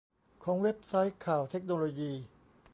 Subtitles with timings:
[0.43, 2.13] ของเว็บไซต์ข่าวเทคโนโลยี